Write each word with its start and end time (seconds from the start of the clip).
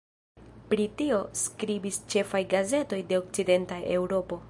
Pri 0.71 0.87
tio 1.01 1.19
skribis 1.43 2.01
ĉefaj 2.15 2.43
gazetoj 2.57 3.03
de 3.13 3.21
okcidenta 3.23 3.83
Eŭropo. 4.01 4.39